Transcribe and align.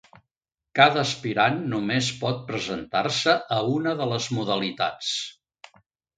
Cada 0.77 0.99
aspirant 1.01 1.59
només 1.73 2.09
pot 2.21 2.41
presentar-se 2.47 3.37
a 3.59 3.59
una 3.75 3.95
de 4.01 4.09
les 4.15 4.31
modalitats. 4.41 5.13